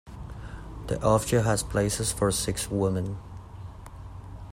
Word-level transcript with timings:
The 0.87 0.95
hofje 0.95 1.43
has 1.43 1.61
places 1.61 2.11
for 2.11 2.31
six 2.31 2.71
women. 2.71 3.19